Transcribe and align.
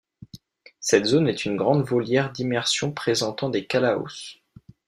Cette 0.79 1.05
zone 1.05 1.27
est 1.29 1.45
une 1.45 1.55
grande 1.57 1.83
volière 1.83 2.31
d'immersion 2.31 2.91
présentant 2.91 3.49
des 3.51 3.67
calaos. 3.67 4.39